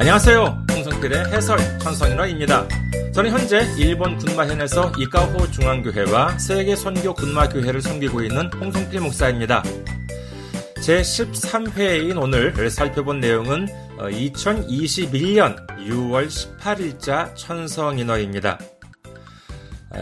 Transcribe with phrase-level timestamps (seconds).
[0.00, 0.66] 안녕하세요.
[0.70, 2.68] 홍성필의 해설 천성인화입니다.
[3.12, 9.60] 저는 현재 일본 군마현에서 이카호 중앙교회와 세계 선교 군마교회를 섬기고 있는 홍성필 목사입니다.
[10.80, 13.66] 제 13회인 오늘 살펴본 내용은
[13.98, 18.56] 2021년 6월 18일자 천성인어입니다.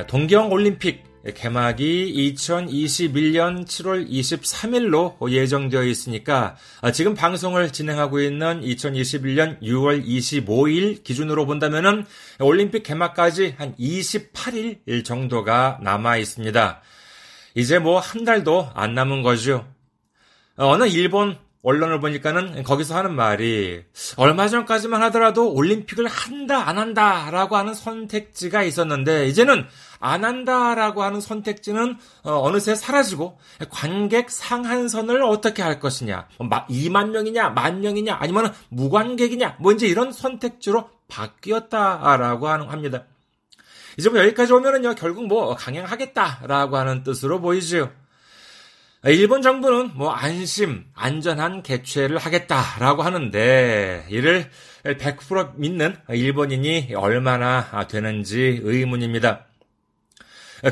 [0.09, 6.57] 동경올림픽 개막이 2021년 7월 23일로 예정되어 있으니까
[6.93, 12.05] 지금 방송을 진행하고 있는 2021년 6월 25일 기준으로 본다면은
[12.41, 16.81] 올림픽 개막까지 한 28일 정도가 남아 있습니다.
[17.55, 19.67] 이제 뭐 한 달도 안 남은 거죠.
[20.57, 23.83] 어느 일본 언론을 보니까는 거기서 하는 말이
[24.17, 29.67] 얼마 전까지만 하더라도 올림픽을 한다 안 한다라고 하는 선택지가 있었는데 이제는
[29.99, 37.81] 안 한다라고 하는 선택지는 어, 느새 사라지고 관객 상한선을 어떻게 할 것이냐 2만 명이냐 만
[37.81, 43.05] 명이냐 아니면 무관객이냐 뭐 이제 이런 선택지로 바뀌었다라고 합니다.
[43.99, 47.91] 이제 뭐 여기까지 오면은요 결국 뭐 강행하겠다라고 하는 뜻으로 보이죠.
[49.09, 54.51] 일본 정부는 뭐 안심, 안전한 개최를 하겠다라고 하는데 이를
[54.83, 59.47] 100% 믿는 일본인이 얼마나 되는지 의문입니다.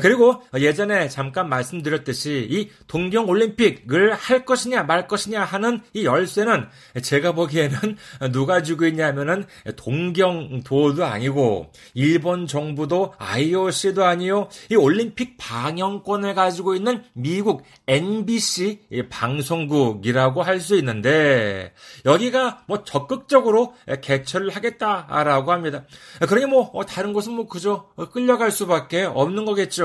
[0.01, 6.67] 그리고 예전에 잠깐 말씀드렸듯이 이 동경 올림픽을 할 것이냐 말 것이냐 하는 이 열쇠는
[7.01, 7.77] 제가 보기에는
[8.31, 9.45] 누가 쥐고 있냐면은
[9.77, 20.65] 동경도도 아니고 일본 정부도 IOC도 아니요 이 올림픽 방영권을 가지고 있는 미국 NBC 방송국이라고 할
[20.65, 21.73] 수 있는데
[22.05, 25.83] 여기가 뭐 적극적으로 개최를 하겠다라고 합니다.
[26.27, 29.84] 그러니 뭐 다른 곳은 뭐 그저 끌려갈 수밖에 없는 거겠죠.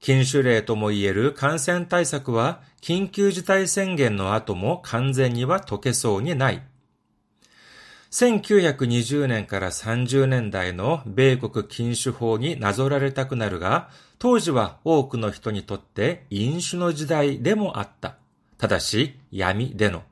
[0.00, 6.62] 禁酒令とも言える感染対策は緊急事態宣言の後も完全には解けそうにない。
[8.10, 18.16] 1920年から30年代の米国禁酒法になぞられたくなるが、当時は多くの人にとって飲酒の時代でもあった。
[18.56, 20.02] ただし、闇での。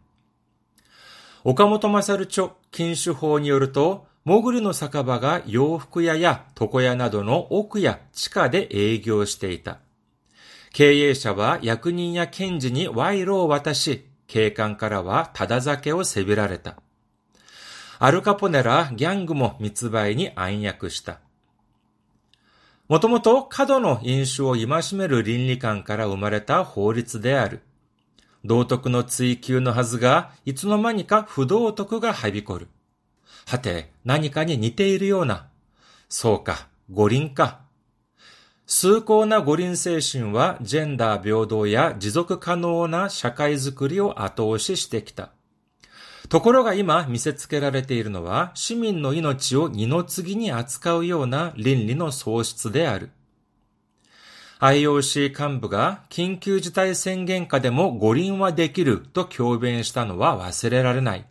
[1.43, 9.79] 岡本勝著禁酒法によると、潜りの酒場が洋服屋や床屋などの奥や地下で営業していた。
[10.73, 16.75] 経営者は役人や検事に賄賂を渡し、警官からはただ酒をせびられた。
[18.01, 21.21] アルカポネらギャングも密売に暗躍した。
[22.89, 27.61] もともと過度の飲酒を戒める倫理観から生まれた法律である。
[28.45, 32.67] 道徳の追求のはずが、いつの間にか不道徳がはびこる。
[33.49, 35.47] はて、何かに似ているような。
[36.09, 37.61] そうか、五輪か。
[38.67, 45.31] 崇高な五輪精神はジェンダー平等や持続可能な社会づくりを後押ししてきた。
[46.29, 53.11] ところが今見せつけられているのは市民の命を二の次に扱うような倫理の喪失である。
[54.59, 61.27] IOC 幹部が緊急事態宣言下でも五輪はできると強弁したのは忘れられない。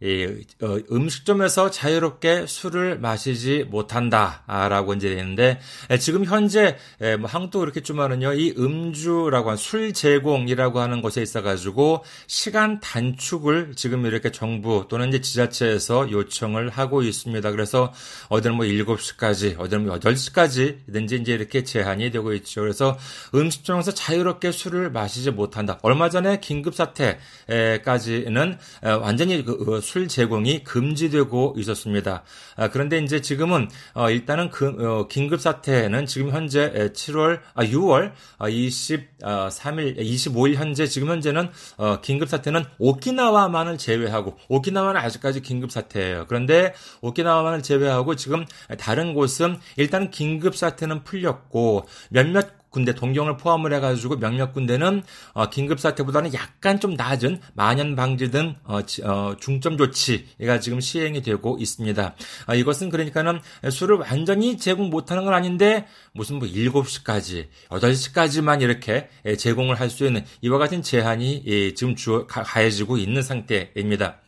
[0.02, 0.26] 이.
[0.62, 5.60] 어, 음식점에서 자유롭게 술을 마시지 못한다라고 이제 되는데
[6.00, 6.78] 지금 현재
[7.20, 14.06] 뭐 한국도 그렇겠지만은요 이 음주라고 한 술 제공이라고 하는 것에 있어 가지고 시간 단축을 지금
[14.06, 17.52] 이렇게 정부 또는 이제 지자체에서 요청을 하고 있습니다.
[17.52, 17.94] 그래서
[18.30, 22.62] 어디는 뭐 7시까지 어디는 뭐 8시까지든지 이제 이렇게 제한이 되고 있죠.
[22.62, 22.98] 그래서
[23.36, 25.78] 음식점에서 자유롭게 술을 마시지 못한다.
[25.84, 32.22] 얼마 전에 긴급 사태까지는 완전히 그술 제공이 금지되고 있었습니다.
[32.56, 38.12] 아, 그런데 이제 지금은 어, 일단은 그, 어, 긴급 사태는 지금 현재 7월, 아, 6월
[38.40, 46.26] 23일, 25일 현재 지금 현재는 어, 긴급 사태는 오키나와만을 제외하고 오키나와는 아직까지 긴급 사태예요.
[46.28, 48.46] 그런데 오키나와만을 제외하고 지금
[48.78, 55.80] 다른 곳은 일단 긴급 사태는 풀렸고 몇몇 군대 동경을 포함을 해가지고 몇몇 군대는 어, 긴급
[55.80, 62.16] 사태보다는 약간 좀 낮은 만연 방지 등 어, 어, 중점 조치가 지금 시행이 되고 있습니다.
[62.46, 69.80] 아, 이것은 그러니까는 술을 완전히 제공 못하는 건 아닌데 무슨 뭐 7시까지, 8시까지만 이렇게 제공을
[69.80, 74.20] 할 수 있는 이와 같은 제한이 예, 지금 주, 가해지고 있는 상태입니다.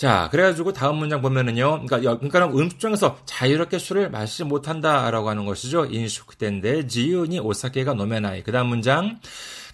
[0.00, 1.86] 자, 그래가지고 다음 문장 보면은요.
[1.86, 5.86] 그러니까, 그러니까 음식점에서 자유롭게 술을 마시지 못한다라고 하는 것이죠.
[5.86, 8.42] 인슈크텐데 지윤이 오사케가 노메나이.
[8.42, 9.18] 그 다음 문장.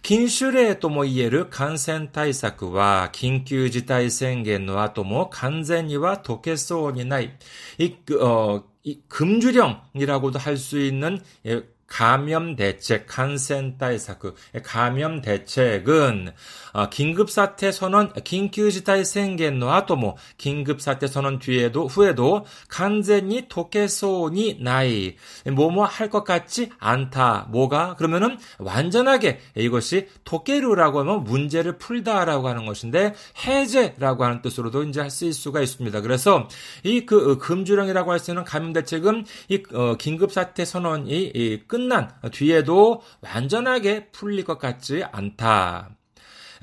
[0.02, 7.30] 緊種令とも言える感染対策は緊急事態宣言の後も完全には解けそうにない。
[7.78, 14.34] 이, 어, 이 금주령이라고도 할 수 있는 예, 감염 대책, 칸센 따이사크,
[14.64, 16.32] 감염 대책은
[16.65, 23.47] 어, 아, 긴급 사태 선언 긴급 지타이 생겐의 아토모 긴급 사태 선언 뒤에도 후에도 간젠히
[23.49, 25.15] 도케소니 나이
[25.51, 27.47] 뭐뭐 할 것 같지 않다.
[27.49, 33.13] 뭐가 그러면은 완전하게 이것이 도케루라고 하면 문제를 풀다라고 하는 것인데
[33.45, 36.01] 해제라고 하는 뜻으로도 이제 쓰일 수가 있습니다.
[36.01, 36.47] 그래서
[36.83, 42.09] 이그 어, 금주령이라고 할 수 있는 감염 대책은 이 어, 긴급 사태 선언이 이, 끝난
[42.31, 45.96] 뒤에도 완전하게 풀릴 것 같지 않다.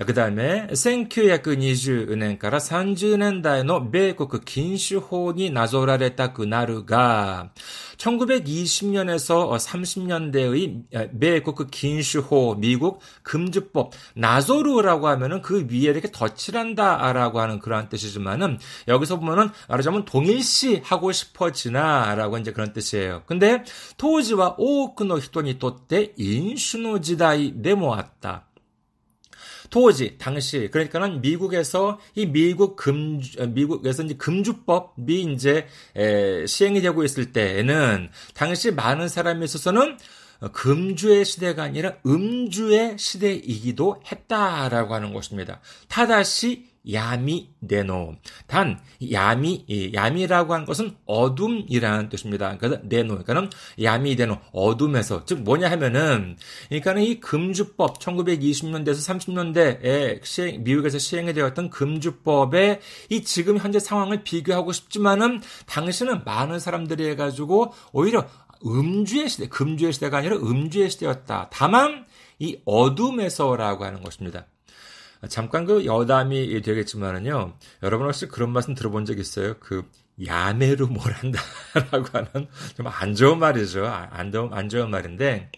[0.06, 7.52] 그 다음에 1920年から 30年代の 米国 禁酒法に なぞられたくなるが
[7.98, 18.58] 1920년에서 30년대의 미국 긴슈호, 미국 금주법, 나조르라고 하면은 그 위에 이렇게 덧칠한다라고 하는 그러한 뜻이지만은
[18.88, 23.24] 여기서 보면은 말하자면 동일시 하고 싶어지나라고 이제 그런 뜻이에요.
[23.26, 23.66] 근데
[23.98, 28.46] 토지와 오크노 히토니 또때 인슈노 지다이 네모았다.
[29.71, 35.67] 토지 당시 그러니까는 미국에서 이 미국 금 미국에서 이제 금주법이 이제
[35.97, 39.99] 에, 시행이 되고 있을 때에는 당시 많은 사람이 있어서는
[40.53, 45.61] 금주의 시대가 아니라 음주의 시대이기도 했다라고 하는 것입니다.
[45.89, 48.17] 타다시 야미 네노.
[48.47, 48.79] 단
[49.11, 52.57] 야미 야미라고 하는 것은 어둠이라는 뜻입니다.
[52.59, 53.51] 그래서 네노 그러니까는
[53.83, 56.37] 야미 네노 어둠에서 즉 뭐냐 하면은
[56.69, 64.73] 그러니까는 이 금주법 1920년대에서 30년대에 시행, 미국에서 시행이 되었던 금주법의 이 지금 현재 상황을 비교하고
[64.73, 68.27] 싶지만은 당시는 많은 사람들이 해가지고 오히려
[68.67, 71.49] 음주의 시대, 금주의 시대가 아니라 음주의 시대였다.
[71.53, 72.07] 다만
[72.39, 74.47] 이 어둠에서라고 하는 것입니다.
[75.29, 77.55] 잠깐 그 여담이 되겠지만은요.
[77.83, 79.55] 여러분 혹시 그런 말씀 들어본 적 있어요?
[79.61, 79.89] 그
[80.25, 83.87] 야매로 뭘 한다라고 하는 좀 안 좋은 말이죠.
[83.87, 85.51] 안 좋은, 안 좋은 말인데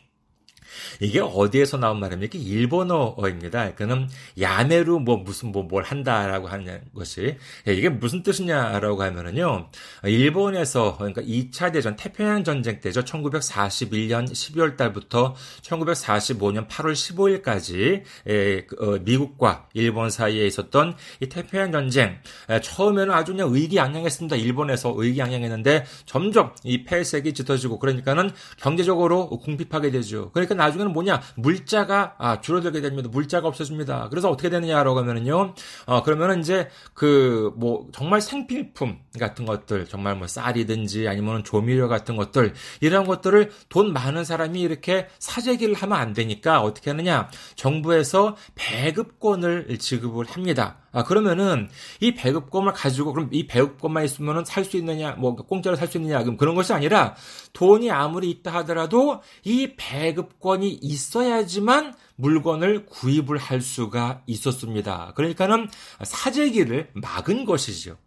[1.01, 2.39] 이게 어디에서 나온 말입니까?
[2.39, 3.75] 일본어입니다.
[3.75, 4.09] 그는
[4.41, 7.37] 야매로 뭐 무슨 뭐 뭘 한다라고 하는 것이
[7.69, 9.69] 예, 이게 무슨 뜻이냐라고 하면은요.
[10.05, 13.03] 일본에서 그러니까 2차 대전 태평양 전쟁 때죠.
[13.03, 22.19] 1941년 12월 달부터 1945년 8월 15일까지 그, 어, 미국과 일본 사이에 있었던 이 태평양 전쟁
[22.51, 24.37] 예, 처음에는 아주 그냥 의기양양했습니다.
[24.37, 30.31] 일본에서 의기양양했는데 점점 이 폐색이 짙어지고 그러니까는 경제적으로 궁핍하게 되죠.
[30.33, 33.09] 그러니까 나중에는 뭐냐 물자가 아, 줄어들게 됩니다.
[33.11, 34.09] 물자가 없어집니다.
[34.11, 35.55] 그래서 어떻게 되느냐라고 하면은요.
[35.87, 42.17] 어, 그러면은 이제 그 뭐 정말 생필품 같은 것들 정말 뭐 쌀이든지 아니면 조미료 같은
[42.17, 49.79] 것들 이런 것들을 돈 많은 사람이 이렇게 사재기를 하면 안 되니까 어떻게 하느냐 정부에서 배급권을
[49.79, 50.79] 지급을 합니다.
[50.97, 51.69] 아, 그러면은
[52.01, 56.23] 이 배급권을 가지고 그럼 이 배급권만 있으면은 살 수 있느냐, 뭐 공짜로 살 수 있느냐,
[56.23, 57.15] 그럼 그런 것이 아니라
[57.53, 65.13] 돈이 아무리 있다 하더라도 이 배급권이 있어야지만 물건을 구입을 할 수가 있었습니다.
[65.15, 65.69] 그러니까는
[66.03, 67.99] 사재기를 막은 것이죠.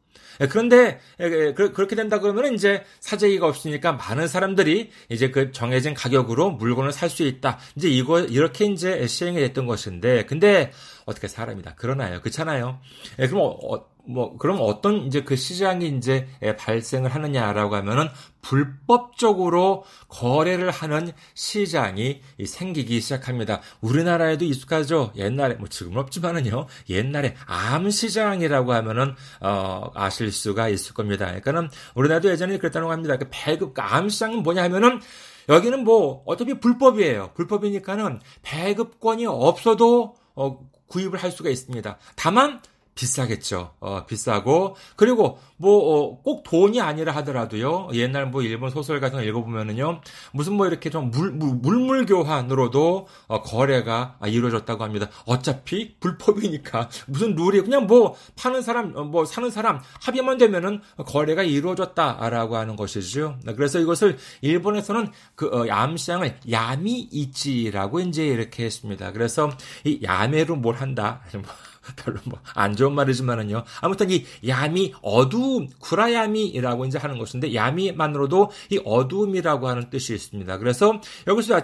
[0.42, 5.94] 예, 그런데 예, 예, 그렇게 된다 그러면 이제 사재기가 없으니까 많은 사람들이 이제 그 정해진
[5.94, 7.58] 가격으로 물건을 살 수 있다.
[7.76, 10.72] 이제 이거 이렇게 이제 시행이 됐던 것인데 근데
[11.06, 12.22] 어떻게 사람이다 그러나요?
[12.22, 12.80] 그렇잖아요.
[13.18, 18.08] 그럼 어, 뭐 그럼 어떤 이제 그 시장이 이제 발생을 하느냐라고 하면은
[18.42, 23.62] 불법적으로 거래를 하는 시장이 생기기 시작합니다.
[23.82, 25.12] 우리나라에도 익숙하죠.
[25.16, 26.66] 옛날에 뭐 지금은 없지만은요.
[26.90, 31.26] 옛날에 암 시장이라고 하면은 어 아실 수가 있을 겁니다.
[31.28, 33.18] 그러니까는 우리나라도 예전에 그랬다고 합니다.
[33.18, 35.02] 그 배급 그 암시장은 뭐냐 하면은
[35.50, 37.32] 여기는 뭐 어차피 불법이에요.
[37.36, 42.00] 불법이니까는 배급권이 없어도 어 구입을 할 수가 있습니다.
[42.16, 42.62] 다만
[43.00, 43.72] 비싸겠죠.
[43.80, 47.90] 어, 비싸고 그리고 뭐꼭 어, 돈이 아니라 하더라도요.
[47.94, 50.02] 옛날 뭐 일본 소설 같은 거 읽어보면은요.
[50.34, 55.10] 무슨 뭐 이렇게 좀 물, 물 물 교환으로도 어, 거래가 이루어졌다고 합니다.
[55.26, 61.44] 어차피 불법이니까 무슨 룰이 그냥 뭐 파는 사람 어, 뭐 사는 사람 합의만 되면은 거래가
[61.44, 63.38] 이루어졌다라고 하는 것이죠.
[63.56, 69.12] 그래서 이것을 일본에서는 그 어, 암시장을 야미이치라고 이제 이렇게 했습니다.
[69.14, 69.50] 그래서
[69.86, 71.22] 이 야매로 뭘 한다.
[71.90, 73.64] 뭐 별로 뭐 안 좋은 말이지만은요.
[73.82, 80.58] 아무튼 이 야미 어두움 구라야미라고 이제 하는 것인데 야미만으로도 이 어두움이라고 하는 뜻이 있습니다.
[80.58, 81.62] 그래서 여기서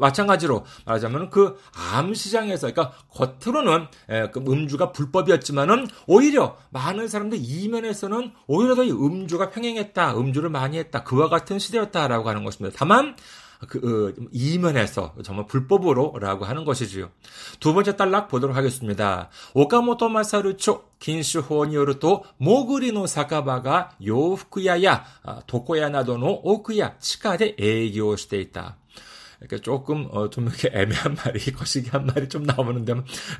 [0.00, 1.56] 마찬가 지로 말하자면 그
[1.92, 3.86] 암 시장에서 그러니까 겉으로는
[4.32, 11.02] 그 음주가 불법이었지만은 오히려 많은 사람들 이면에서는 오히려 더 이 음주가 평행했다, 음주를 많이 했다,
[11.02, 12.76] 그와 같은 시대였다라고 하는 것입니다.
[12.78, 13.16] 다만
[13.68, 17.10] 그 어, 이면에서 정말 불법으로라고 하는 것이지요.
[17.60, 19.30] 두 번째 단락 보도록 하겠습니다.
[19.54, 28.76] 오카모토 마사루초 긴슈호니오르토 모그리노 사카바가 요후쿠야야 아, 도코야 나도노 오크야 치카데 에이기오 시테이다.
[29.40, 32.94] 이렇게 조금 어, 좀 이렇게 애매한 말이 거시기 한 말이 좀 나오는데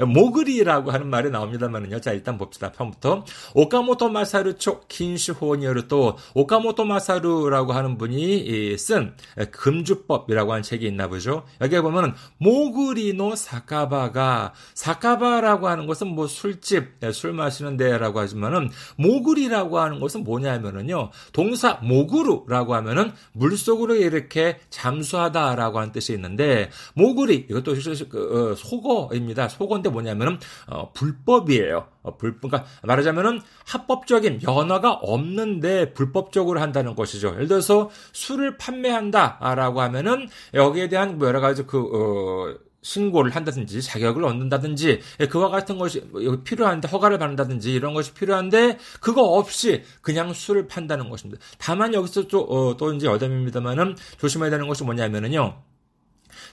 [0.07, 2.00] 모그리라고 하는 말이 나옵니다만은요.
[2.00, 2.73] 자 일단 봅시다.
[2.73, 3.25] 처음부터
[3.55, 9.15] 오카모토 마사루초 킨슈호니어르 또 오카모토 마사루라고 하는 분이 쓴
[9.50, 11.45] 금주법이라고 하는 책이 있나 보죠.
[11.61, 19.79] 여기에 보면 모그리노 사카바가 사카바라고 하는 것은 뭐 술집 예, 술 마시는 데라고 하지만은 모그리라고
[19.79, 21.11] 하는 것은 뭐냐면은요.
[21.33, 27.75] 동사 모구루라고 하면은 물 속으로 이렇게 잠수하다라고 하는 라는 뜻이 있는데 모구리 이것도
[28.09, 29.49] 그, 어, 속어입니다.
[29.49, 31.87] 속어인데 뭐냐면은 어, 불법이에요.
[32.02, 37.33] 어, 불법 그러니까 말하자면은 합법적인 연어가 없는데 불법적으로 한다는 것이죠.
[37.35, 44.23] 예를 들어서 술을 판매한다라고 하면은 여기에 대한 뭐 여러 가지 그 어, 신고를 한다든지 자격을
[44.25, 46.09] 얻는다든지 예, 그와 같은 것이
[46.45, 51.43] 필요한데 허가를 받는다든지 이런 것이 필요한데 그거 없이 그냥 술을 판다는 것입니다.
[51.59, 55.65] 다만 여기서 또, 어, 또 이제 여담입니다만은 조심해야 되는 것이 뭐냐면은요.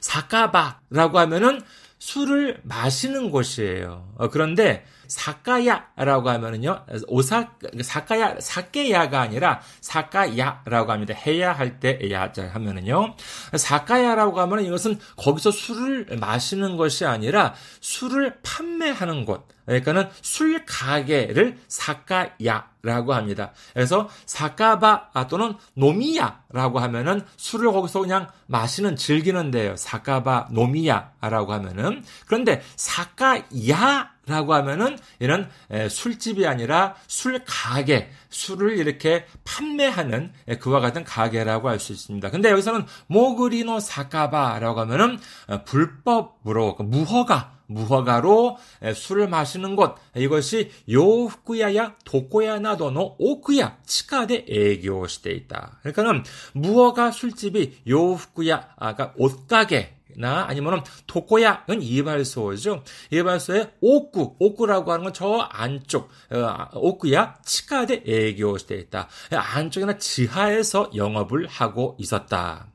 [0.04, 1.62] 사카바라고 하면은
[1.98, 4.14] 술을 마시는 곳이에요.
[4.18, 11.14] 어, 그런데 사카야라고 하면은요, 오사, 사카야, 사케야가 아니라 사카야라고 합니다.
[11.14, 13.16] 해야 할 때 야자 하면은요,
[13.56, 19.48] 사카야라고 하면은 이것은 거기서 술을 마시는 것이 아니라 술을 판매하는 곳.
[19.66, 23.54] 그러니까는 술 가게를 사카야라고 합니다.
[23.74, 29.78] 그래서 사카바 또는 노미야라고 하면은 술을 거기서 그냥 마시는 즐기는 데요.
[29.78, 35.50] 사카바 노미야라고 하면은 그런데 사카야 라고 하면은 이런
[35.90, 42.32] 술집이 아니라 술 가게, 술을 이렇게 판매하는 그와 같은 가게라고 할 수 있습니다.
[42.32, 48.58] 근데 여기서는 모그리노 사카바라고 하면은 어, 불법으로 그 무허가 무허가로
[48.94, 55.80] 술을 마시는 곳 이것이 요후쿠야야 도코야나도노 오쿠야 치카데 애교 시대에 있다.
[55.82, 62.83] 그러니까는 무허가 술집이 요후쿠야 아까 그러니까 옷가게 나 아니면은 도코야는 이발소죠.
[63.11, 69.09] 이발소의 옥구, 옥구라고 하는 건 저 안쪽 어, 옥구야 치카데営業して 있다.
[69.31, 72.67] 안쪽이나 지하에서 영업을 하고 있었다.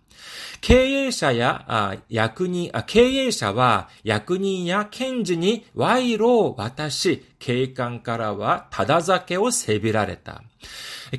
[0.61, 10.41] 経営者や、あ、役人、あ、経営者は、役人や検事に賄賂を渡し、警官からはただ酒をせびられた。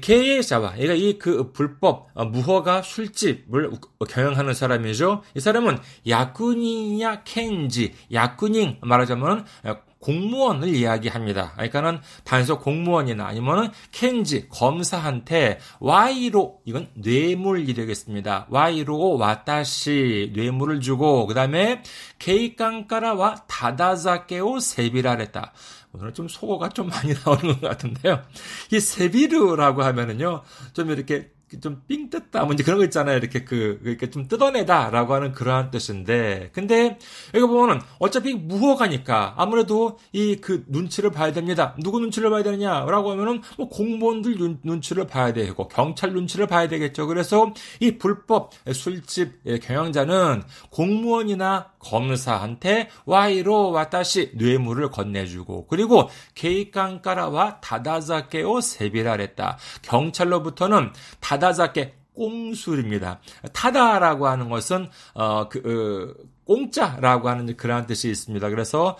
[0.02, 5.24] K자와 얘가 이 그 불법 어, 무허가 술집을 어, 경영하는 사람이죠.
[5.36, 5.78] 이 사람은
[6.08, 11.52] 야쿠니냐 켄지 야쿠닝 말하자면 어, 공무원을 이야기합니다.
[11.56, 18.48] 그러니까는 단속 공무원이나 아니면은 켄지 검사한테 와이로 이건 뇌물이 되겠습니다.
[18.50, 21.84] 와이로 와다시 뇌물을 주고 그다음에
[22.18, 25.52] 케이깡까라와 다다자케오 세비라랬다.
[25.92, 28.24] 오늘 좀 속어가 좀 많이 나오는 것 같은데요.
[28.72, 30.44] 이 세비르라고 하면은요,
[30.74, 31.32] 좀 이렇게
[31.62, 33.18] 좀 삥 뜯다 뭐 이제 그런 거 있잖아요.
[33.18, 36.98] 이렇게 그 이렇게 좀 뜯어내다라고 하는 그러한 뜻인데 근데
[37.34, 41.76] 여기 보면은 어차피 무허가니까 아무래도 이 그 눈치를 봐야 됩니다.
[41.80, 47.08] 누구 눈치를 봐야 되느냐라고 하면은 뭐 공무원들 눈, 눈치를 봐야 되고 경찰 눈치를 봐야 되겠죠.
[47.08, 59.58] 그래서 이 불법 술집 경영자는 공무원이나 검사한테 와이로 와다시 뇌물을 건네주고 그리고 케이칸까라와 다다자케오 세비라랬다.
[59.82, 63.20] 경찰로부터는 다 다자케 꽁술입니다.
[63.54, 68.50] 타다라고 하는 것은 어 그 어, 공짜라고 하는 그러한 뜻이 있습니다.
[68.50, 68.98] 그래서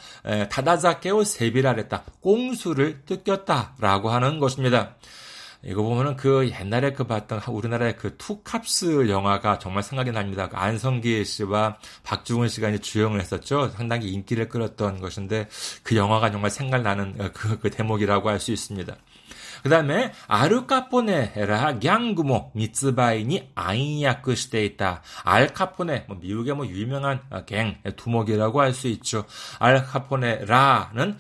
[0.52, 2.04] 다다자케오 세비라랬다.
[2.22, 4.96] 꽁수를 뜯겼다라고 하는 것입니다.
[5.64, 10.48] 이거 보면은 그 옛날에 그 봤던 우리나라의 그 투캅스 영화가 정말 생각이 납니다.
[10.48, 13.70] 그 안성기 씨와 박중훈 씨가 이제 주연을 했었죠.
[13.70, 15.50] 상당히 인기를 끌었던 것인데
[15.82, 18.96] 그 영화가 정말 생각나는 어, 그, 그 대목이라고 할 수 있습니다.
[19.64, 25.02] 그 다음에 아르카포네라 갱구모 미츠바이니 아인야크 시대 있다.
[25.24, 29.26] 알카포네 뭐 미국의 뭐 유명한 갱 두목이라고 할 수 있죠.
[29.60, 31.18] 알카포네라는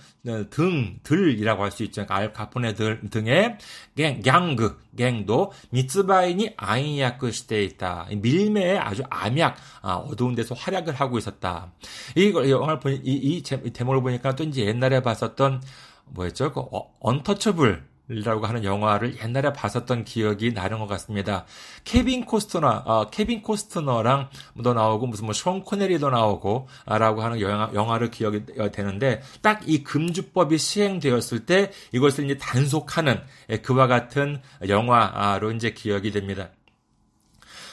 [0.49, 2.05] 등, 들이라고 할 수 있죠.
[2.05, 3.57] 그러니까 알카포네 들, 등의
[3.95, 8.07] 갱, ギャング, 갱도 密売に暗躍していた.
[8.15, 11.71] 밀매에 아주 암약, 아, 어두운 데서 활약을 하고 있었다.
[12.15, 15.61] 이걸 영화를 보니 이, 이 제목을 보니까 또 이제 옛날에 봤었던
[16.05, 16.51] 뭐였죠?
[16.51, 21.45] 그 어, Untouchable 라고 하는 영화를 옛날에 봤었던 기억이 나는 것 같습니다.
[21.83, 24.29] 케빈 코스터너, 어, 케빈 코스트너랑
[24.63, 29.59] 도 나오고 무슨 뭐 숀 코네리도 나오고 아, 라고 하는 영화, 영화를 기억이 되는데 딱
[29.69, 36.49] 이 금주법이 시행되었을 때 이것을 이제 단속하는 예, 그와 같은 영화로 이제 기억이 됩니다.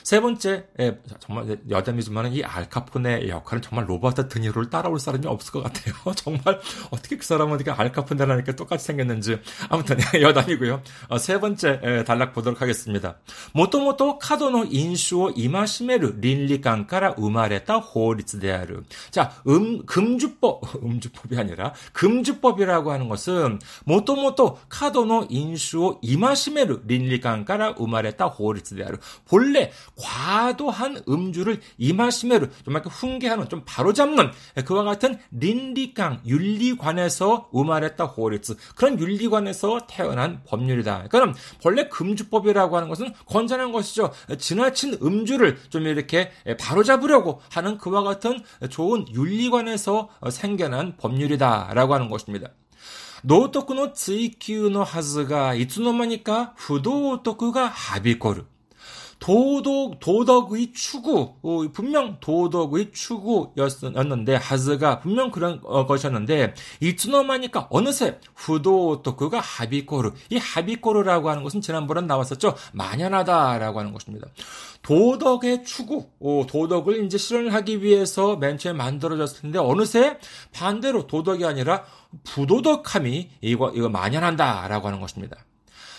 [0.07, 5.65] 세 번째, 예, 정말 여담이지만 이 알카포네의 역할은 정말 로버트 드니로를 따라올 사람이 없을 것
[5.65, 5.97] 같아요.
[6.15, 6.61] 정말
[6.93, 10.81] 어떻게 그 사람은 어떻게 알카포네라니까 똑같이 생겼는지 아무튼 여담이고요.
[11.09, 13.17] 어, 세 번째 예, 단락 보도록 하겠습니다.
[13.53, 18.85] 모토모토 카도노 인슈오 이마시메르 린리강카라 우마레타 호리츠데아르.
[19.11, 28.99] 자, 음 금주법 음주법이 아니라 금주법이라고 하는 것은 모토모토 카도노 인슈오 이마시메르 린리강카라 우마레타 호리츠데아르.
[29.25, 34.32] 본래 과도한 음주를 이마시메로 좀 이렇게 훈계하는 좀 바로잡는
[34.66, 41.08] 그와 같은 린리강 윤리관에서 우말했다 호리츠 그런 윤리관에서 태어난 법률이다.
[41.10, 44.12] 그럼 본래 금주법이라고 하는 것은 건전한 것이죠.
[44.38, 52.50] 지나친 음주를 좀 이렇게 바로잡으려고 하는 그와 같은 좋은 윤리관에서 생겨난 법률이다라고 하는 것입니다.
[53.24, 58.46] 道徳の追求のはずがいつの間にか不道徳がはびこる。
[59.19, 70.13] 도덕, 도덕의 추구, 어, 분명 도덕의 추구였는데, はずが 분명 그런 어, 것이었는데, いつのまにか 어느새 不道徳がはびこる.
[70.31, 72.55] 이 하비코르라고 하는 것은 지난번에 나왔었죠.
[72.73, 74.29] 만연하다라고 하는 것입니다.
[74.83, 80.19] 도덕의 추구, 어, 도덕을 이제 실현하기 위해서 맨 처음에 만들어졌을 텐데, 어느새
[80.53, 81.85] 반대로 도덕이 아니라
[82.25, 85.46] 부도덕함이 이거, 이거 만연한다라고 하는 것입니다.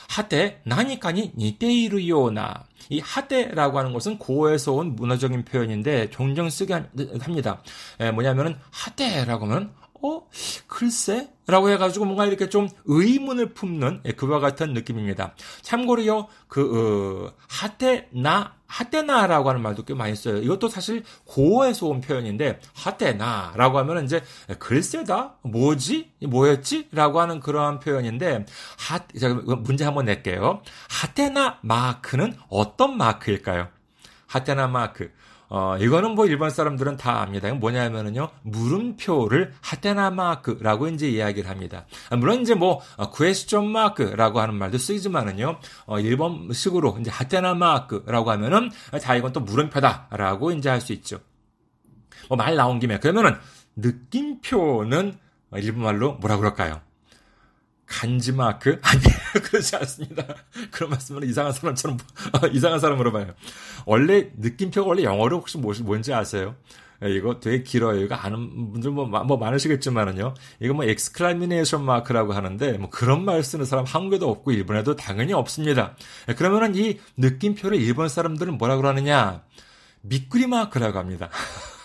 [0.08, 6.74] 하테 나니까니 니테이르 요나 이 하테라고 하는 것은 고에서 온 문화적인 표현인데 종종 쓰게
[7.22, 7.62] 합니다.
[8.00, 10.28] 에, 뭐냐면은 하테라고 하면 어
[10.68, 15.34] 글쎄 라고 해가지고 뭔가 이렇게 좀 의문을 품는 예, 그와 같은 느낌입니다.
[15.62, 20.40] 참고로요, 그, 어, 하테나, 하테나라고 하는 말도 꽤 많이 써요.
[20.40, 24.22] 이것도 사실 고에서 온 표현인데, 하테나라고 하면 이제
[24.60, 25.36] 글쎄다?
[25.44, 26.12] 뭐지?
[26.28, 26.90] 뭐였지?
[26.92, 28.46] 라고 하는 그러한 표현인데,
[28.78, 30.62] 하, 자, 문제 한번 낼게요.
[30.90, 33.70] 하테나 마크는 어떤 마크일까요?
[34.28, 35.12] 하테나 마크.
[35.50, 37.54] 어, 이거는 뭐 일반 사람들은 다 압니다.
[37.54, 41.86] 뭐냐면은요, 물음표를 하테나 마크라고 이제 이야기를 합니다.
[42.10, 42.82] 아, 물론 이제 뭐,
[43.14, 49.40] 쿠에스천 어, 마크라고 하는 말도 쓰이지만은요, 어, 일본식으로 이제 하테나 마크라고 하면은, 자, 이건 또
[49.40, 51.20] 물음표다라고 이제 할 수 있죠.
[52.30, 53.36] 뭐 말 나온 김에, 그러면은,
[53.78, 55.18] 느낌표는
[55.56, 56.82] 일본말로 뭐라 그럴까요?
[57.86, 58.80] 간지마크?
[58.84, 59.18] 아니에요.
[59.50, 60.26] 그렇지 않습니다.
[60.72, 61.98] 그런 말씀을 이상한 사람처럼,
[62.34, 63.34] 어, 이상한 사람으로 봐요.
[63.86, 66.56] 원래, 느낌표가 원래 영어로 혹시 뭐, 뭔지 아세요?
[67.04, 68.02] 예, 이거 되게 길어요.
[68.02, 70.34] 이거 아는 분들 뭐, 뭐 많으시겠지만은요.
[70.60, 75.96] 이거 뭐 exclamation mark라고 하는데 뭐 그런 말 쓰는 사람 한국에도 없고 일본에도 당연히 없습니다.
[76.28, 79.44] 예, 그러면은 이 느낌표를 일본 사람들은 뭐라 그러느냐?
[80.02, 81.30] 미꾸리 마크라고 합니다.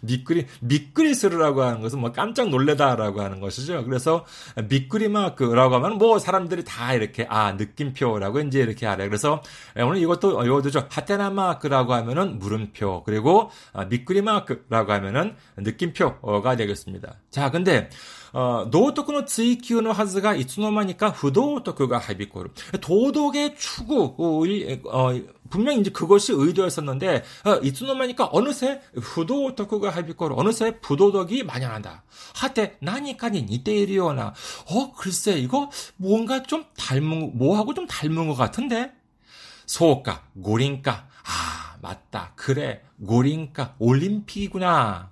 [0.00, 3.84] 미꾸리, 미꾸리 스르라고 하는 것은 뭐 깜짝 놀래다라고 하는 것이죠.
[3.84, 4.24] 그래서
[4.68, 9.08] 미꾸리 마크라고 하면 뭐 사람들이 다 이렇게 아, 느낌표라고 이제 이렇게 알아요.
[9.08, 9.42] 그래서
[9.76, 10.86] 오늘 이것도, 이것도죠.
[10.90, 13.04] 하테나 마크라고 하면은 물음표.
[13.04, 13.50] 그리고
[13.88, 17.16] 미꾸리 마크라고 하면은 느낌표가 되겠습니다.
[17.30, 17.90] 자, 근데
[18.37, 22.49] 어, 도덕의追求の 하즈가 이츠노마니까 후도덕가 하비코르.
[22.81, 24.41] 도덕의 추구, 어,
[24.91, 32.03] 어, 분명히 이제 그것이 의도였었는데, 어, 이츠노마니까 어느새 후도덕가 하비코르, 어느새 부도덕이 만연한다.
[32.35, 34.33] 하테, 나니까니 니테이리오나.
[34.71, 38.91] 어, 글쎄, 이거 뭔가 좀 닮은, 뭐하고 좀 닮은 것 같은데?
[39.67, 41.07] 소가, 고린가.
[41.23, 42.33] 아, 맞다.
[42.35, 42.81] 그래.
[43.05, 45.11] 고린가, 올림픽이구나.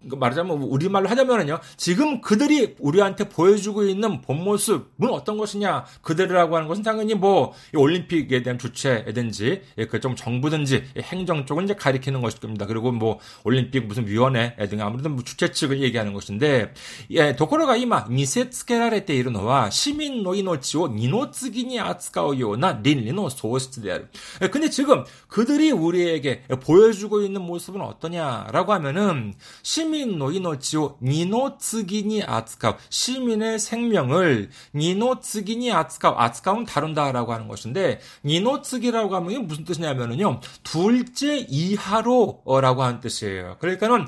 [0.00, 1.58] 말하자면 우리말로 하자면은요.
[1.76, 5.84] 지금 그들이 우리한테 보여주고 있는 본 모습은 어떤 것이냐?
[6.02, 12.20] 그들이라고 하는 것은 당연히 뭐 올림픽에 대한 주체든지 예, 그좀 정부든지 행정 쪽은 이제 가리키는
[12.20, 12.66] 것일 겁니다.
[12.66, 16.72] 그리고 뭐 올림픽 무슨 위원회 등 아무래도 뭐 주체 측을 얘기하는 것인데
[17.10, 24.06] 예, 도코로가 이마 미세츠케라레테 이르노와 시민 노이노치오 니노츠기니 아츠카오요나 린리노 소시츠데아르.
[24.42, 32.74] 예, 근데 지금 그들이 우리에게 보여주고 있는 모습은 어떠냐라고 하면은 시 시민 노이노치오 니노츠기니 아츠카우
[32.90, 43.00] 시민의 생명을 니노츠기니 아츠카우 아츠카우는 다룬다라고 하는 것인데 니노츠기라고 하면 무슨 뜻이냐면은요 둘째 이하로라고 하는
[43.00, 43.56] 뜻이에요.
[43.60, 44.06] 그러니까는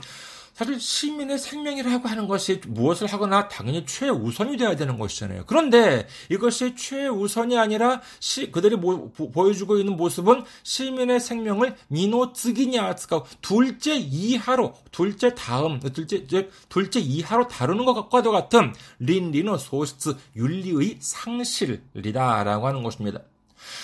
[0.60, 5.44] 사실 시민의 생명이라고 하는 것이 무엇을 하거나 당연히 최우선이 되어야 되는 것이잖아요.
[5.46, 13.94] 그런데 이것이 최우선이 아니라 시, 그들이 모, 보여주고 있는 모습은 시민의 생명을 미노츠기니 아츠가 둘째
[13.94, 23.20] 이하로, 둘째 다음, 둘째, 둘째 이하로 다루는 것과도 같은 린리노 소스트 윤리의 상실이다라고 하는 것입니다.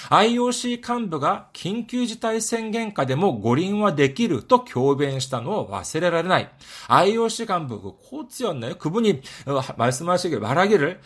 [0.10, 6.52] IOC 幹部が緊急事態宣言下でも五輪はできると強弁したのを忘れられない.
[6.88, 8.78] IOC 幹部, 코츠였나요?
[8.78, 9.22] 그분이
[9.78, 11.00] 말씀하시길, 말하기를,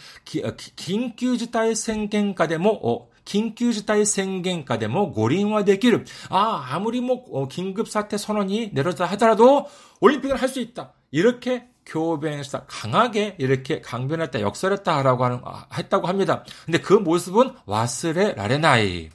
[0.75, 6.05] 긴急事態宣言下でも 긴急事態 宣言下でも 고린화できる.
[6.29, 9.67] 아, 아무리 뭐 긴급사태 선언이 내려다 하더라도
[10.01, 10.93] 올림픽을 할 수 있다.
[11.11, 16.44] 이렇게 교변에서 강하게 이렇게 강변했다, 역설했다라고 하는, 아, 했다고 합니다.
[16.66, 19.10] 근데 그 모습은 와스레 라레나이.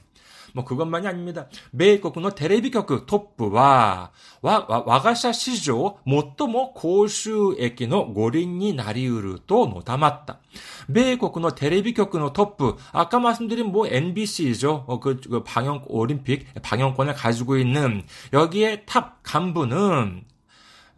[0.56, 1.48] 뭐 그것만이 아닙니다.
[1.72, 10.40] 米国のテレビ局のトップは我が社史上最も高収益の五輪になりうるとのたまった.
[10.88, 14.84] 米国のテレビ局のトップ 아까 말씀드린 뭐 NBC죠.
[14.86, 18.02] 어, 그, 그 방영 올림픽 방영권을 가지고 있는
[18.32, 20.24] 여기에 탑 간부는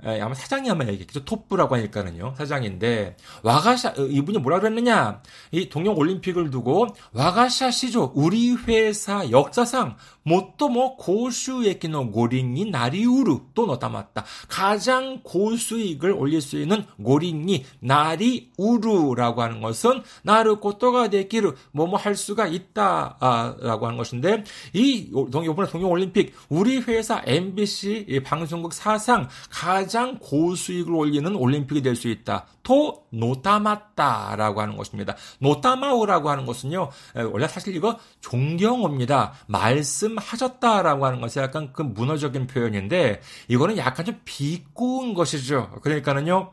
[0.04, 1.24] 에, 아마 사장이 아마 얘기했죠.
[1.24, 2.34] トップ라고 하니까는요.
[2.36, 5.22] 사장인데 我が社 어, 이분이 뭐라 그랬느냐?
[5.50, 9.96] 이 동영 올림픽을 두고 와가샤 시조 우리 회사 역사상
[10.28, 11.78] 모토모 고수익의
[12.12, 14.24] 고린이 나리우르 또 넣다맞다.
[14.48, 22.46] 가장 고수익을 올릴 수 있는 고린이 나리우르라고 하는 것은 나르 고토가 되기를 뭐뭐 할 수가
[22.46, 31.34] 있다라고 하는 것인데 이 이번에 동영 올림픽 우리 회사 MBC 방송국 사상 가장 고수익을 올리는
[31.36, 32.46] 올림픽이 될 수 있다.
[32.68, 35.16] 토 노타마따라고 하는 것입니다.
[35.38, 36.90] 노타마우라고 하는 것은요.
[37.32, 39.32] 원래 사실 이거 존경어입니다.
[39.46, 45.70] 말씀하셨다라고 하는 것이 약간 그 문어적인 표현인데 이거는 약간 좀 비꼬은 것이죠.
[45.82, 46.52] 그러니까는요.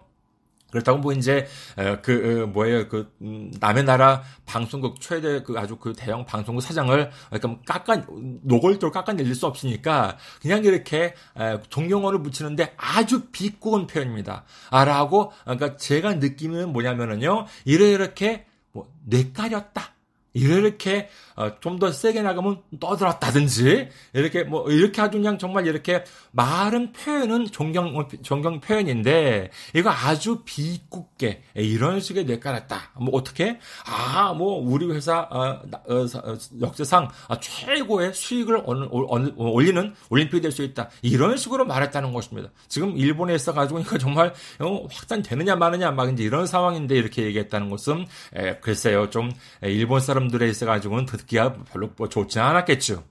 [0.75, 1.47] 그렇다고 뭐 이제
[2.01, 7.09] 그 어, 뭐예요 그 음, 남의 나라 방송국 최대 그 아주 그 대형 방송국 사장을
[7.29, 8.05] 그러니까 깎아
[8.43, 11.15] 노골적으로 깎아내릴 수 없으니까 그냥 이렇게
[11.69, 14.43] 존경어를 붙이는데 아주 비꼬은 표현입니다.
[14.69, 19.94] 아라고 그러니까 제가 느끼는 뭐냐면은요 이래 이렇게 뭐 뇌까렸다
[20.35, 27.47] 이렇게 어, 좀더 세게 나가면 떠들었다든지 이렇게 뭐 이렇게 아주 그냥 정말 이렇게 말은 표현은
[27.51, 32.91] 존경 존경 표현인데 이거 아주 비굳게 이런 식의 내깔았다.
[32.99, 33.59] 뭐 어떻게?
[33.85, 36.05] 아 뭐 우리 회사 어, 어,
[36.61, 40.89] 역사상 최고의 수익을 올리는 올림픽이 될 수 있다.
[41.01, 42.49] 이런 식으로 말했다는 것입니다.
[42.69, 44.33] 지금 일본에 있어 가지고 이거 정말
[44.89, 50.48] 확산되느냐 마느냐 막 이제 이런 상황인데 이렇게 얘기했다는 것은 에, 글쎄요 좀 일본 사람 들에
[50.48, 53.04] 있어 가지고는 듣기가 별로 뭐 좋지는 않았겠죠.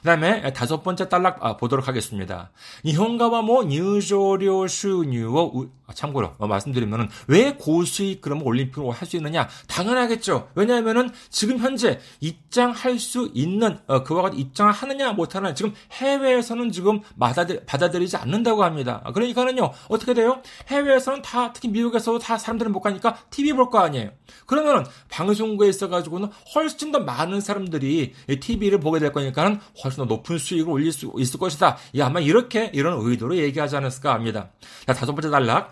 [0.00, 2.50] 그 다음에 다섯 번째 단락 아, 보도록 하겠습니다.
[2.84, 9.47] 일본가와 뭐入場料収入を 아, 참고로 어, 말씀드리면은 왜 고수익 그러면 올림픽을 할 수 있느냐?
[9.67, 10.49] 당연하겠죠.
[10.55, 17.01] 왜냐하면은 지금 현재 입장할 수 있는 어, 그와 같이 입장을 하느냐 못하느냐 지금 해외에서는 지금
[17.19, 19.03] 받아들, 받아들 이지 않는다고 합니다.
[19.13, 20.41] 그러니까는요 어떻게 돼요?
[20.69, 24.09] 해외에서는 다 특히 미국에서도 다 사람들은 못 가니까 TV 볼 거 아니에요.
[24.47, 30.71] 그러면은 방송국에 있어가지고는 훨씬 더 많은 사람들이 TV를 보게 될 거니까는 훨씬 더 높은 수익을
[30.71, 31.77] 올릴 수 있을 것이다.
[31.93, 34.49] 이 아마 이렇게 이런 의도로 얘기하지 않았을까 합니다.
[34.87, 35.71] 자 다섯 번째 단락.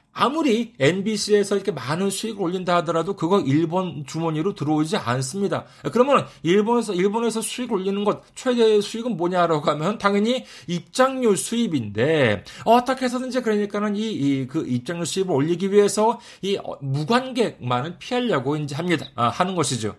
[0.13, 5.65] 아무리 NBC에서 이렇게 많은 수익을 올린다 하더라도 그거 일본 주머니로 들어오지 않습니다.
[5.91, 13.41] 그러면 일본에서 일본에서 수익을 올리는 것 최대 수익은 뭐냐라고 하면 당연히 입장료 수입인데 어떻게 해서든지
[13.41, 19.05] 그러니까는 이그 입장료 수입을 올리기 위해서 이 무관객만은 피하려고 이제 합니다.
[19.15, 19.95] 아, 하는 것이죠.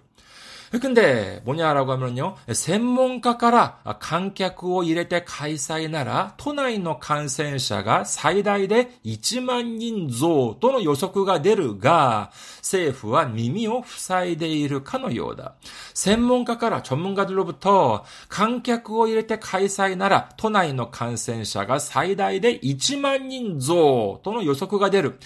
[0.81, 2.35] 근데 뭐냐라고 하면요.
[2.51, 15.53] 専門家から観客を入れて開催なら、都内の感染者が最大で1万人増との予測が出るが、政府は耳を塞いでいるかのようだ。
[15.93, 25.19] 専門家から 전문가들로부터観客を入れて開催なら、都内の感染者が最大で1万人増との予測が出る。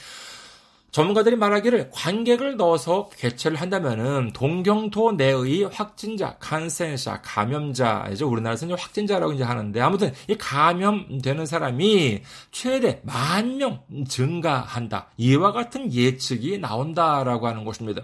[0.97, 9.45] 전문가들이 말하기를 관객을 넣어서 개최를 한다면은 동경도 내의 확진자, 간센샤, 감염자, 이제 우리나라에서는 확진자라고 이제
[9.45, 15.09] 하는데 아무튼 이 감염되는 사람이 최대 만 명 증가한다.
[15.19, 18.03] 이와 같은 예측이 나온다라고 하는 것입니다.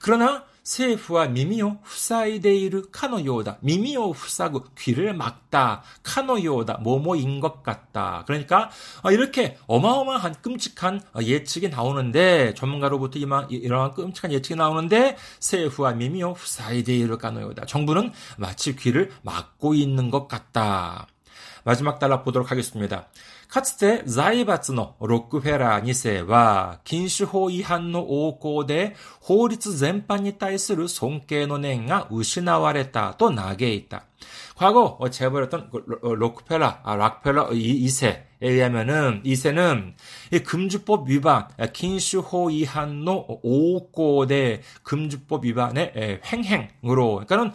[0.00, 3.57] 그러나 政府は耳を塞いでいるかのようだ。
[3.61, 5.83] 耳を塞ぐ 귀를 막다.
[6.03, 6.79] 카노요다.
[6.81, 8.23] 뭐뭐인 것 같다.
[8.27, 8.69] 그러니까
[9.03, 17.17] 어, 이렇게 어마어마한 끔찍한 어, 예측이 나오는데 전문가로부터 이러한 끔찍한 예측이 나오는데 세후와 미미오 후사이데이를
[17.17, 17.65] 까노요다.
[17.65, 21.07] 정부는 마치 귀를 막고 있는 것 같다.
[21.63, 23.07] 마지막 단락 보도록 하겠습니다.
[23.56, 34.04] かつて財閥のロックフェラー2世は禁酒法違反の横行で法律全般に対する尊敬の念が失われたと嘆いた。
[34.56, 35.70] 과거 재벌했던
[36.02, 39.94] 록펠라, 아, 락펠라 2세, 에 의하면은 이세는
[40.44, 47.52] 금주법 위반, 禁酒法違反の横行で 금주법 위반의 횡행으로, 그러니까는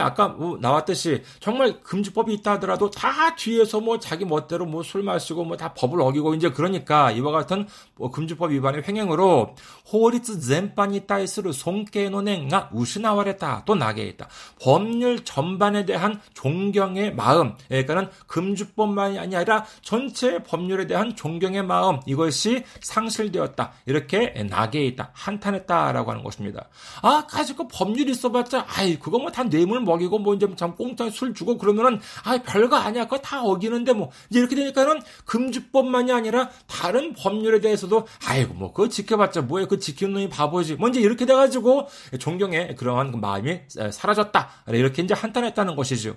[0.00, 5.44] 아까 뭐 나왔듯이 정말 금주법이 있다 하더라도 다 뒤에서 뭐 자기 멋대로 뭐 술 마시고
[5.44, 9.54] 뭐 다 법을 어기고 이제 그러니까 이와 같은 뭐 금주법 위반의 횡행으로
[9.92, 14.28] 호리츠 젠판이 따이스루 송케노넨가 우시나와레다 또 나게 있다.
[14.60, 22.64] 법률 전반에 대한 존경의 마음, 그러니까는 금주법만이 아니라 전 전체 법률에 대한 존경의 마음 이것이
[22.80, 23.72] 상실되었다.
[23.86, 25.10] 이렇게 나게 있다.
[25.14, 26.68] 한탄했다라고 하는 것입니다.
[27.02, 31.34] 아 가지고 법률이 있어봤자 아이 그거 뭐 다 뇌물 먹이고 뭐 이제 참 꽁짜 술
[31.34, 33.04] 주고 그러면은 아 별거 아니야.
[33.04, 38.88] 그거 다 어기는데 뭐 이제 이렇게 되니까는 금주법만이 아니라 다른 법률에 대해서도 아이고 뭐 그거
[38.88, 40.76] 지켜봤자 뭐야 그 지키는 놈이 바보지.
[40.76, 44.48] 뭐 이제 이렇게 돼가지고 존경의 그러한 그 마음이 사라졌다.
[44.68, 46.16] 이렇게 이제 한탄했다는 것이 죠.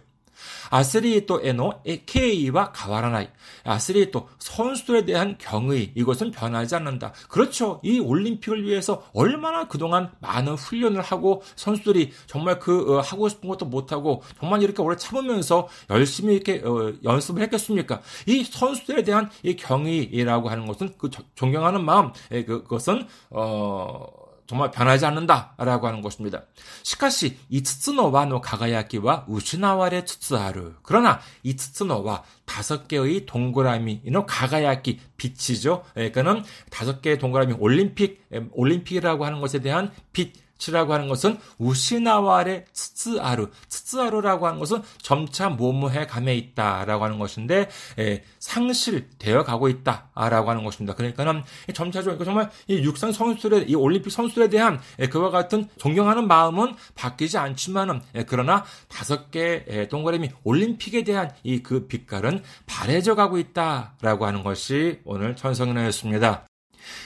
[0.70, 3.28] 아스리토에노 케이와 가와라나이.
[3.64, 7.14] 아스리토 선수들에 대한 경의 이것은 변하지 않는다.
[7.28, 7.80] 그렇죠.
[7.84, 13.66] 이 올림픽을 위해서 얼마나 그동안 많은 훈련을 하고 선수들이 정말 그 어, 하고 싶은 것도
[13.66, 18.02] 못 하고 정말 이렇게 오래 참으면서 열심히 이렇게 어, 연습을 했겠습니까?
[18.28, 24.06] 이 선수들에 대한 이 경의라고 하는 것은 그 존경하는 마음 예, 그, 그것은 어
[24.50, 26.42] 정말 변하지 않는다라고 하는 것입니다.
[26.82, 30.74] 시카시 이츠노와노 가가야키와 우시나와레 츠츠하루.
[30.82, 35.84] 그러나 이츠노와 다섯 개의 동그라미의 가가야키 빛이죠.
[35.94, 43.50] 그러니까는 다섯 개의 동그라미 올림픽 올림픽이라고 하는 것에 대한 빛 치라고 하는 것은 우시나와레 츠츠아루,
[43.70, 50.94] 츠츠아루라고 하는 것은 점차 모모해 감에 있다라고 하는 것인데 에, 상실되어 가고 있다라고 하는 것입니다.
[50.94, 51.44] 그러니까는
[51.74, 57.38] 점차적으로 정말 이 육상 선수들의 이 올림픽 선수들에 대한 에, 그와 같은 존경하는 마음은 바뀌지
[57.38, 64.44] 않지만은 에, 그러나 다섯 개 동그라미 올림픽에 대한 이 그 빛깔은 바래져 가고 있다라고 하는
[64.44, 66.48] 것이 오늘 천성인하였습니다.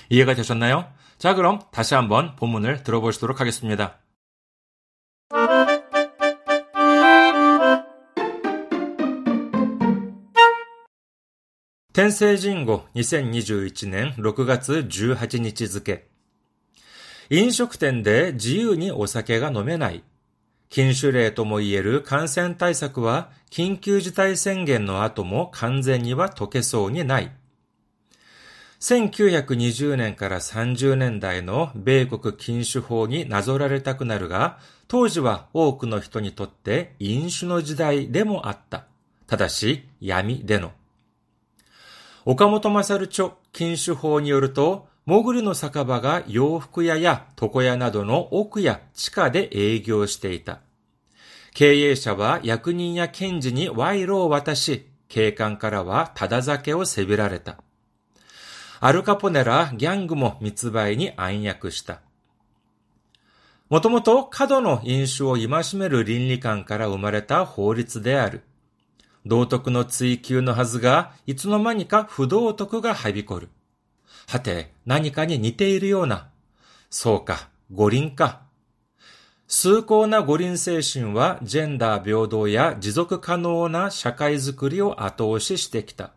[0.10, 0.88] 이해가 되셨나요?
[1.23, 3.99] 자, 그럼 다시 한번 본문을 들어보시도록 하겠습니다.
[11.99, 16.07] 天聖人語2021年6月18日付
[17.29, 20.05] 飲食店で自由にお酒が飲めない。
[20.69, 27.33] 禁酒令とも言える感染対策は緊急事態宣言の後も完全には解けそうにない。
[28.84, 38.84] 1920年から30年代の米国禁酒法になぞられたくなるが、当時は多くの人にとって飲酒の時代でもあった。
[39.26, 40.74] ただし、闇での。
[42.26, 50.60] 岡本勝著禁酒法によると、潜りの酒場が洋服屋や床屋などの奥や地下で営業していた。
[51.54, 57.64] 経営者は役人や検事に賄賂を渡し、警官からはただ酒をせびられた。
[58.86, 62.02] アルカポネらギャングも密売に暗躍した。
[63.70, 65.48] もともと過度の飲酒を戒
[65.80, 68.42] める倫理観から生まれた法律である。
[69.26, 73.48] 道徳の追求のはずが、いつの間にか不道徳がはびこる。
[74.28, 76.28] はて、何かに似ているような。
[76.90, 78.42] そうか、五輪か。
[79.48, 86.12] 崇高な五輪精神はジェンダー平等や持続可能な社会づくりを後押ししてきた。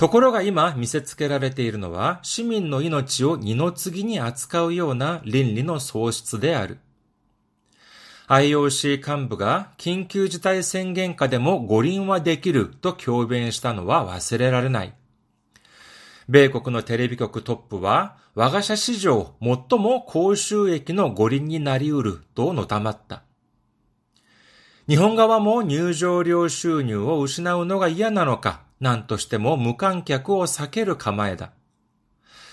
[0.00, 6.78] ところが今見せつけられているのは市民の命を二の次に扱うような倫理の喪失である。
[8.26, 14.94] IOC 幹部が緊急事態宣言下でも五輪はできると強弁したのは忘れられない。
[16.30, 23.22] 米国のテレビ局トップは、我が社史上最も高収益の五輪になり得るとのたまった。
[24.88, 31.52] 日本側も入場料収入を失うのが嫌なのか、何としても無観客を避ける構えだ。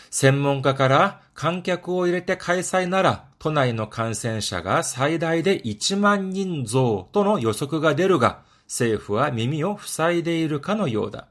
[0.09, 11.27] 専門家から観客を入れて開催なら都内の感染者が最大で1万人増との予測が出るが政府は耳を塞いでいるかのようだ。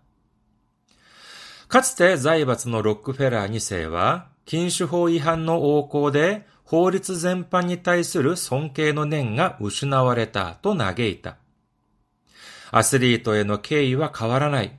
[1.68, 11.36] かつて財閥のロックフェラー2世は、禁酒法違反の横行で法律全般に対する尊敬の念が失われたと嘆いた。
[12.70, 14.78] アスリートへの敬意は変わらない。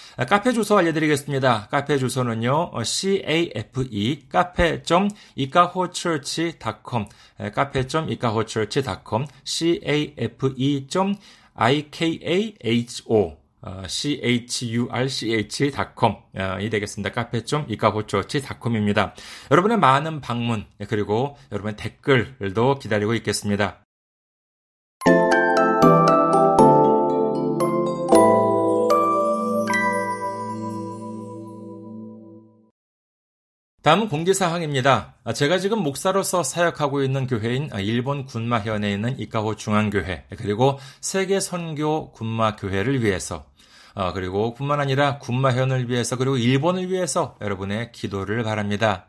[0.29, 1.67] 카페 주소 알려드리겠습니다.
[1.69, 7.05] 카페 주소는요, cafe, cafe.ikahochurch.com,
[7.55, 11.15] cafe.ikahochurch.com, cafe.ikaho,
[15.51, 16.15] church.com
[16.61, 17.11] 이 되겠습니다.
[17.11, 19.13] 카페 좀 이카호초치.com입니다.
[19.51, 23.83] 여러분의 많은 방문 그리고 여러분의 댓글도 기다리고 있겠습니다.
[33.81, 35.15] 다음은 공지사항입니다.
[35.33, 43.03] 제가 지금 목사로서 사역하고 있는 교회인 일본 군마현에 있는 이카호 중앙교회 그리고 세계 선교 군마교회를
[43.03, 43.45] 위해서
[43.95, 49.07] 어, 그리고 뿐만 아니라 군마현을 위해서 그리고 일본을 위해서 여러분의 기도를 바랍니다.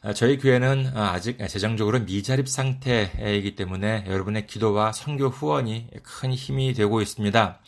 [0.03, 7.03] 아, 저희 교회는 아직 재정적으로 미자립 상태이기 때문에 여러분의 기도와 선교 후원이 큰 힘이 되고
[7.03, 7.59] 있습니다.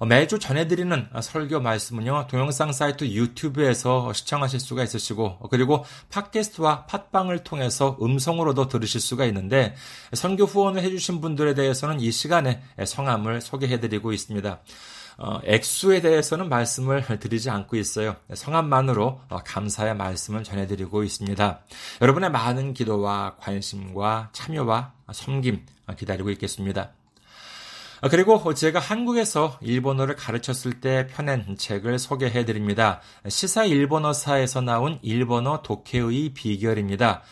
[0.00, 7.96] 어, 매주 전해드리는 설교 말씀은요, 동영상 사이트 유튜브에서 시청하실 수가 있으시고, 그리고 팟캐스트와 팟빵을 통해서
[8.02, 9.74] 음성으로도 들으실 수가 있는데,
[10.12, 14.60] 선교 후원을 해주신 분들에 대해서는 이 시간에 성함을 소개해드리고 있습니다.
[15.22, 18.16] 어, 액수에 대해서는 말씀을 드리지 않고 있어요.
[18.32, 21.60] 성함만으로 어, 감사의 말씀을 전해드리고 있습니다.
[22.00, 25.66] 여러분의 많은 기도와 관심과 참여와 섬김
[25.98, 26.92] 기다리고 있겠습니다.
[28.00, 33.02] 아, 그리고 제가 한국에서 일본어를 가르쳤을 때 펴낸 책을 소개해 드립니다.
[33.28, 37.22] 시사 일본어사에서 나온 일본어 독해의 비결입니다.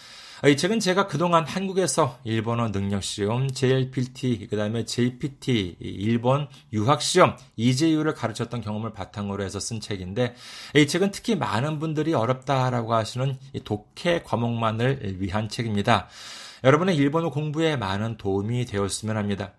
[0.40, 7.02] 아, 이 책은 제가 그동안 한국에서 일본어 능력 시험, JLPT, 그 다음에 JPT, 일본 유학
[7.02, 10.36] 시험, 이재유를 가르쳤던 경험을 바탕으로 해서 쓴 책인데,
[10.76, 16.06] 이 책은 특히 많은 분들이 어렵다라고 하시는 독해 과목만을 위한 책입니다.
[16.62, 19.54] 여러분의 일본어 공부에 많은 도움이 되었으면 합니다.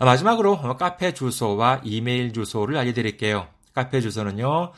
[0.00, 3.48] 마지막으로 카페 주소와 이메일 주소를 알려드릴게요.
[3.74, 4.72] 카페 주소는요,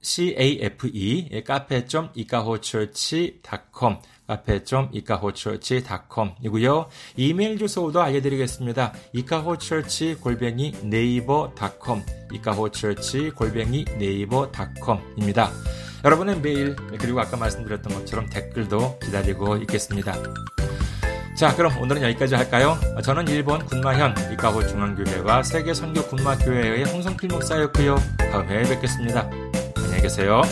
[0.00, 6.86] cafe, 카페.이카호처치.com, 카페.이카호처치.com 이고요.
[7.16, 8.92] 이메일 주소도 알려드리겠습니다.
[9.12, 12.02] 이카호처치 골뱅이 네이버.com,
[12.32, 15.50] 이카호처치 골뱅이 네이버.com입니다.
[16.04, 20.14] 여러분의 메일, 그리고 아까 말씀드렸던 것처럼 댓글도 기다리고 있겠습니다.
[21.36, 22.78] 자, 그럼 오늘은 여기까지 할까요?
[23.02, 27.96] 저는 일본 군마현 이카호 중앙교회와 세계 선교 군마교회의 홍성필 목사였고요.
[28.18, 29.28] 다음 회에 뵙겠습니다.
[29.76, 30.42] 안녕히 계세요.